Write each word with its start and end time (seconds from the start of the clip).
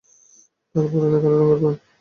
তার 0.75 0.85
পরনে 0.91 1.17
কালো 1.23 1.35
রঙের 1.39 1.59
প্যান্ট। 1.61 1.79